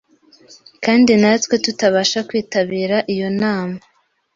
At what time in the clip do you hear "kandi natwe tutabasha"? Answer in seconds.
0.83-2.19